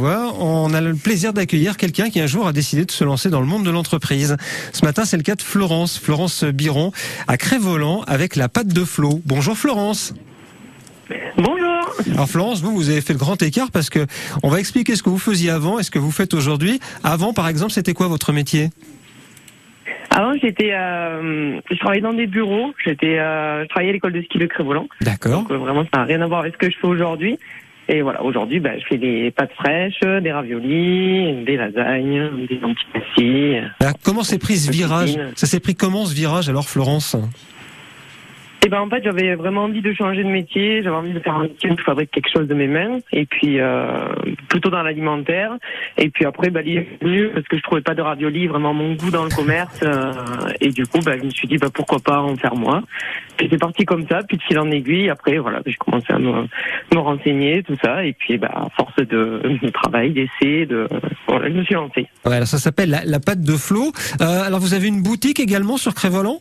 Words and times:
On 0.00 0.72
a 0.74 0.80
le 0.80 0.94
plaisir 0.94 1.32
d'accueillir 1.32 1.76
quelqu'un 1.76 2.08
qui 2.08 2.20
un 2.20 2.28
jour 2.28 2.46
a 2.46 2.52
décidé 2.52 2.84
de 2.84 2.90
se 2.92 3.02
lancer 3.02 3.30
dans 3.30 3.40
le 3.40 3.46
monde 3.46 3.64
de 3.64 3.70
l'entreprise. 3.72 4.36
Ce 4.72 4.84
matin, 4.84 5.04
c'est 5.04 5.16
le 5.16 5.24
cas 5.24 5.34
de 5.34 5.42
Florence, 5.42 5.98
Florence 5.98 6.44
Biron, 6.44 6.92
à 7.26 7.36
Crévolant 7.36 8.02
avec 8.06 8.36
la 8.36 8.48
pâte 8.48 8.68
de 8.68 8.84
Flo. 8.84 9.20
Bonjour 9.26 9.58
Florence. 9.58 10.14
Bonjour. 11.36 11.90
Alors 12.12 12.28
Florence, 12.28 12.62
vous, 12.62 12.76
vous 12.76 12.90
avez 12.90 13.00
fait 13.00 13.12
le 13.12 13.18
grand 13.18 13.42
écart 13.42 13.72
parce 13.72 13.90
que 13.90 14.06
on 14.44 14.50
va 14.50 14.60
expliquer 14.60 14.94
ce 14.94 15.02
que 15.02 15.10
vous 15.10 15.18
faisiez 15.18 15.50
avant 15.50 15.80
et 15.80 15.82
ce 15.82 15.90
que 15.90 15.98
vous 15.98 16.12
faites 16.12 16.32
aujourd'hui. 16.32 16.78
Avant, 17.02 17.32
par 17.32 17.48
exemple, 17.48 17.72
c'était 17.72 17.92
quoi 17.92 18.06
votre 18.06 18.32
métier? 18.32 18.70
Avant, 20.10 20.34
j'étais, 20.40 20.74
euh, 20.74 21.60
je 21.68 21.76
travaillais 21.76 22.02
dans 22.02 22.14
des 22.14 22.28
bureaux. 22.28 22.72
J'étais, 22.84 23.18
euh, 23.18 23.64
je 23.64 23.68
travaillais 23.68 23.90
à 23.90 23.94
l'école 23.94 24.12
de 24.12 24.22
ski 24.22 24.38
de 24.38 24.46
Crévolant. 24.46 24.86
D'accord. 25.00 25.42
Donc 25.42 25.50
euh, 25.50 25.56
vraiment, 25.56 25.82
ça 25.92 25.98
n'a 25.98 26.04
rien 26.04 26.20
à 26.22 26.28
voir 26.28 26.40
avec 26.42 26.54
ce 26.54 26.58
que 26.58 26.70
je 26.70 26.78
fais 26.80 26.86
aujourd'hui. 26.86 27.36
Et 27.90 28.02
voilà, 28.02 28.22
aujourd'hui, 28.22 28.60
bah, 28.60 28.78
je 28.78 28.84
fais 28.86 28.98
des 28.98 29.30
pâtes 29.30 29.52
fraîches, 29.54 30.00
des 30.00 30.30
raviolis, 30.30 31.44
des 31.44 31.56
lasagnes, 31.56 32.46
des 32.46 32.60
antipastis. 32.62 33.56
Alors, 33.80 33.94
comment 34.04 34.22
s'est 34.22 34.38
pris 34.38 34.56
ce 34.56 34.70
virage? 34.70 35.18
Ça 35.36 35.46
s'est 35.46 35.60
pris 35.60 35.74
comment 35.74 36.04
ce 36.04 36.14
virage 36.14 36.50
alors 36.50 36.68
Florence? 36.68 37.16
Et 38.64 38.68
ben 38.68 38.80
en 38.80 38.88
fait, 38.88 39.02
j'avais 39.04 39.34
vraiment 39.34 39.64
envie 39.64 39.82
de 39.82 39.92
changer 39.92 40.24
de 40.24 40.28
métier. 40.28 40.82
J'avais 40.82 40.96
envie 40.96 41.12
de 41.12 41.20
faire 41.20 41.34
un 41.36 41.42
métier 41.44 41.70
où 41.70 41.76
je 41.78 41.82
fabrique 41.84 42.10
quelque 42.10 42.30
chose 42.32 42.48
de 42.48 42.54
mes 42.54 42.66
mains. 42.66 42.98
Et 43.12 43.24
puis 43.24 43.60
euh, 43.60 44.08
plutôt 44.48 44.70
dans 44.70 44.82
l'alimentaire. 44.82 45.52
Et 45.96 46.10
puis 46.10 46.24
après, 46.24 46.50
bah, 46.50 46.60
venue 46.62 47.28
parce 47.28 47.46
que 47.46 47.56
je 47.56 47.62
trouvais 47.62 47.80
pas 47.80 47.94
de 47.94 48.02
ravioli 48.02 48.46
vraiment 48.46 48.74
mon 48.74 48.94
goût 48.94 49.10
dans 49.10 49.24
le 49.24 49.30
commerce. 49.30 49.80
euh, 49.82 50.12
et 50.60 50.70
du 50.70 50.86
coup, 50.86 50.98
bah, 51.04 51.16
je 51.18 51.24
me 51.24 51.30
suis 51.30 51.46
dit 51.46 51.56
bah 51.56 51.68
pourquoi 51.72 51.98
pas 52.00 52.20
en 52.20 52.36
faire 52.36 52.56
moi. 52.56 52.82
Et 53.40 53.48
c'est 53.48 53.58
parti 53.58 53.84
comme 53.84 54.06
ça. 54.08 54.20
Puis 54.26 54.36
de 54.36 54.42
fil 54.42 54.58
en 54.58 54.70
aiguille, 54.70 55.08
après 55.08 55.38
voilà, 55.38 55.60
j'ai 55.64 55.74
commencé 55.74 56.06
à 56.12 56.18
me, 56.18 56.46
me 56.92 56.98
renseigner 56.98 57.62
tout 57.62 57.76
ça. 57.82 58.04
Et 58.04 58.12
puis 58.12 58.38
bah 58.38 58.50
à 58.52 58.68
force 58.76 58.96
de, 58.96 59.58
de 59.62 59.68
travail, 59.70 60.10
d'essai, 60.10 60.66
de 60.66 60.88
voilà, 61.28 61.48
je 61.48 61.54
me 61.54 61.64
suis 61.64 61.74
lancée. 61.74 62.06
Ouais, 62.24 62.34
alors 62.34 62.48
ça 62.48 62.58
s'appelle 62.58 63.00
la, 63.04 63.20
pâte 63.20 63.40
de 63.40 63.56
Flo. 63.56 63.92
Euh, 64.20 64.42
alors 64.42 64.60
vous 64.60 64.74
avez 64.74 64.88
une 64.88 65.02
boutique 65.02 65.40
également 65.40 65.76
sur 65.76 65.94
Crévolant? 65.94 66.40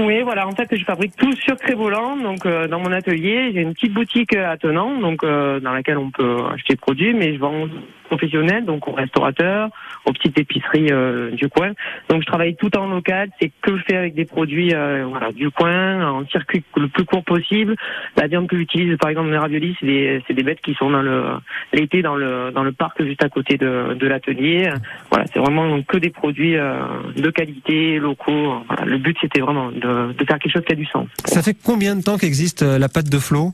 Oui, 0.00 0.22
voilà. 0.22 0.46
En 0.48 0.52
fait, 0.52 0.68
je 0.76 0.84
fabrique 0.84 1.14
tout 1.16 1.32
sur 1.36 1.56
Crévolant. 1.56 2.16
Donc, 2.16 2.46
euh, 2.46 2.66
dans 2.66 2.80
mon 2.80 2.90
atelier, 2.90 3.52
j'ai 3.54 3.60
une 3.60 3.74
petite 3.74 3.92
boutique 3.92 4.34
euh, 4.34 4.50
à 4.50 4.56
Tenant, 4.56 4.98
donc 4.98 5.22
euh, 5.22 5.60
dans 5.60 5.72
laquelle 5.72 5.98
on 5.98 6.10
peut 6.10 6.38
acheter 6.52 6.74
des 6.74 6.78
produits, 6.78 7.14
mais 7.14 7.34
je 7.34 7.38
vends 7.38 7.62
aux 7.62 7.68
professionnels, 8.08 8.64
donc 8.64 8.86
aux 8.88 8.92
restaurateurs, 8.92 9.70
aux 10.04 10.12
petites 10.12 10.38
épiceries 10.38 10.88
euh, 10.90 11.30
du 11.30 11.48
coin. 11.48 11.72
Donc, 12.08 12.22
je 12.22 12.26
travaille 12.26 12.56
tout 12.56 12.76
en 12.76 12.88
local. 12.88 13.30
C'est 13.40 13.52
que 13.62 13.76
je 13.76 13.82
fais 13.84 13.96
avec 13.96 14.14
des 14.14 14.24
produits, 14.24 14.74
euh, 14.74 15.06
voilà, 15.08 15.30
du 15.30 15.50
coin, 15.50 16.04
en 16.10 16.26
circuit 16.26 16.64
le 16.76 16.88
plus 16.88 17.04
court 17.04 17.24
possible. 17.24 17.76
La 18.16 18.26
viande 18.26 18.48
que 18.48 18.56
j'utilise, 18.56 18.96
par 18.98 19.10
exemple, 19.10 19.30
les 19.30 19.38
raviolis, 19.38 19.76
c'est 19.78 19.86
des, 19.86 20.22
c'est 20.26 20.34
des 20.34 20.42
bêtes 20.42 20.60
qui 20.60 20.74
sont 20.74 20.90
dans 20.90 21.02
le 21.02 21.22
l'été 21.72 22.02
dans 22.02 22.14
le 22.16 22.50
dans 22.52 22.62
le 22.62 22.72
parc 22.72 23.02
juste 23.02 23.22
à 23.24 23.28
côté 23.28 23.56
de, 23.56 23.94
de 23.94 24.06
l'atelier. 24.06 24.70
Voilà, 25.10 25.24
c'est 25.32 25.38
vraiment 25.38 25.80
que 25.82 25.98
des 25.98 26.10
produits 26.10 26.56
euh, 26.56 26.74
de 27.16 27.30
qualité, 27.30 27.98
locaux. 27.98 28.62
Voilà, 28.68 28.84
le 28.84 28.98
but, 28.98 29.16
c'était 29.20 29.40
vraiment 29.40 29.70
de, 29.84 30.12
de 30.12 30.24
faire 30.24 30.38
quelque 30.38 30.52
chose 30.52 30.64
qui 30.66 30.72
a 30.72 30.76
du 30.76 30.86
sens. 30.86 31.06
Ça 31.24 31.42
fait 31.42 31.56
combien 31.62 31.96
de 31.96 32.02
temps 32.02 32.18
qu'existe 32.18 32.62
euh, 32.62 32.78
la 32.78 32.88
pâte 32.88 33.08
de 33.08 33.18
Flo? 33.18 33.52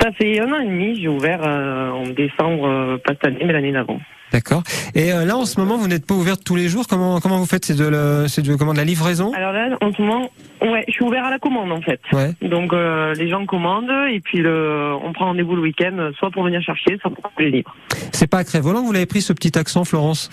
Ça 0.00 0.12
fait 0.12 0.40
un 0.40 0.52
an 0.52 0.60
et 0.60 0.66
demi, 0.66 1.00
j'ai 1.00 1.08
ouvert 1.08 1.40
euh, 1.44 1.90
en 1.90 2.06
décembre, 2.08 2.66
euh, 2.68 2.96
pas 2.98 3.12
cette 3.14 3.26
année, 3.26 3.42
mais 3.44 3.52
l'année 3.52 3.72
d'avant. 3.72 4.00
D'accord. 4.32 4.62
Et 4.94 5.12
euh, 5.12 5.24
là, 5.24 5.36
en 5.36 5.44
ce 5.44 5.58
moment, 5.58 5.76
vous 5.76 5.88
n'êtes 5.88 6.06
pas 6.06 6.14
ouverte 6.14 6.42
tous 6.44 6.54
les 6.54 6.68
jours? 6.68 6.86
Comment 6.88 7.18
comment 7.20 7.38
vous 7.38 7.46
faites? 7.46 7.64
C'est 7.64 7.74
de 7.76 7.84
le- 7.88 8.26
c'est 8.28 8.42
de 8.42 8.54
comment 8.54 8.72
de 8.72 8.78
la 8.78 8.84
livraison? 8.84 9.32
Alors 9.34 9.52
là, 9.52 9.76
en 9.80 9.92
ce 9.92 10.00
moment, 10.00 10.30
ouais, 10.62 10.84
je 10.86 10.92
suis 10.92 11.04
ouvert 11.04 11.24
à 11.24 11.30
la 11.30 11.38
commande 11.40 11.72
en 11.72 11.80
fait. 11.80 12.00
Ouais. 12.12 12.30
Donc 12.48 12.72
euh, 12.72 13.12
les 13.14 13.28
gens 13.28 13.44
commandent 13.44 13.90
et 14.12 14.20
puis 14.20 14.38
le, 14.38 14.94
on 15.04 15.12
prend 15.12 15.26
rendez-vous 15.26 15.56
le 15.56 15.62
week-end, 15.62 16.10
soit 16.18 16.30
pour 16.30 16.44
venir 16.44 16.62
chercher, 16.62 16.96
soit 17.00 17.10
pour 17.10 17.28
les 17.40 17.50
livres. 17.50 17.74
C'est 18.12 18.28
pas 18.28 18.38
à 18.38 18.44
Crévolant 18.44 18.82
que 18.82 18.86
vous 18.86 18.92
l'avez 18.92 19.06
pris 19.06 19.20
ce 19.20 19.32
petit 19.32 19.58
accent, 19.58 19.84
Florence? 19.84 20.30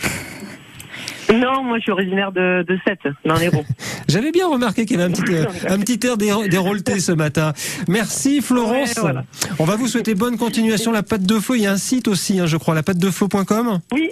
Non, 1.33 1.63
moi 1.63 1.77
je 1.77 1.81
suis 1.83 1.91
originaire 1.91 2.31
de, 2.31 2.63
de 2.67 2.77
Sète, 2.87 3.01
dans 3.25 3.35
l'Hérault. 3.35 3.65
J'avais 4.07 4.31
bien 4.31 4.47
remarqué 4.47 4.85
qu'il 4.85 4.97
y 4.97 5.01
avait 5.01 5.11
un 5.11 5.15
petit, 5.15 5.33
euh, 5.33 5.45
un 5.69 5.79
petit 5.79 5.99
air 6.05 6.17
ce 6.99 7.11
matin. 7.11 7.53
Merci 7.87 8.41
Florence. 8.41 8.95
Ouais, 8.95 9.01
voilà. 9.01 9.23
On 9.59 9.65
va 9.65 9.75
vous 9.75 9.87
souhaiter 9.87 10.15
bonne 10.15 10.37
continuation. 10.37 10.91
La 10.91 11.03
pâte 11.03 11.21
de 11.23 11.39
Flo, 11.39 11.53
il 11.55 11.61
y 11.61 11.67
a 11.67 11.71
un 11.71 11.77
site 11.77 12.07
aussi, 12.07 12.39
hein, 12.39 12.47
je 12.47 12.57
crois, 12.57 12.73
la 12.75 12.83
pâte 12.83 12.97
de 12.97 13.09
Flo.com. 13.09 13.79
Oui, 13.93 14.09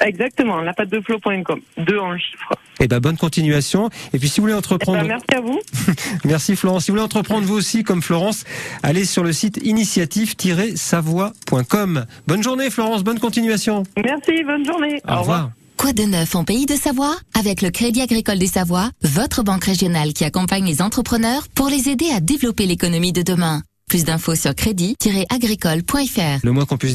exactement, 0.00 0.60
la 0.60 0.74
pâte 0.74 0.90
de 0.90 1.00
flow.com, 1.00 1.60
deux 1.78 1.98
en 1.98 2.18
chiffres. 2.18 2.52
Eh 2.80 2.88
ben 2.88 2.98
bonne 3.00 3.16
continuation. 3.16 3.88
Et 4.12 4.18
puis 4.18 4.28
si 4.28 4.40
vous 4.40 4.44
voulez 4.44 4.54
Eh 4.54 4.58
entreprendre, 4.58 4.98
ben, 5.00 5.08
merci 5.08 5.34
à 5.36 5.40
vous. 5.40 5.60
merci 6.24 6.56
Florence. 6.56 6.84
Si 6.84 6.90
vous 6.90 6.96
voulez 6.96 7.04
entreprendre 7.04 7.46
vous 7.46 7.54
aussi 7.54 7.84
comme 7.84 8.02
Florence, 8.02 8.42
allez 8.82 9.04
sur 9.04 9.22
le 9.22 9.32
site 9.32 9.60
initiative-savoie.com. 9.62 12.06
Bonne 12.26 12.42
journée 12.42 12.70
Florence, 12.70 13.04
bonne 13.04 13.20
continuation. 13.20 13.84
Merci, 13.96 14.42
bonne 14.44 14.64
journée. 14.64 15.00
Au, 15.08 15.20
revoir. 15.20 15.50
Quoi 15.82 15.92
de 15.92 16.04
neuf 16.04 16.36
en 16.36 16.44
pays 16.44 16.64
de 16.64 16.76
Savoie? 16.76 17.16
Avec 17.34 17.60
le 17.60 17.70
Crédit 17.70 18.02
agricole 18.02 18.38
des 18.38 18.46
Savoies, 18.46 18.88
votre 19.02 19.42
banque 19.42 19.64
régionale 19.64 20.12
qui 20.12 20.22
accompagne 20.22 20.64
les 20.64 20.80
entrepreneurs 20.80 21.48
pour 21.56 21.66
les 21.68 21.88
aider 21.88 22.08
à 22.14 22.20
développer 22.20 22.66
l'économie 22.66 23.12
de 23.12 23.22
demain. 23.22 23.62
Plus 23.88 24.04
d'infos 24.04 24.36
sur 24.36 24.54
crédit-agricole.fr. 24.54 26.44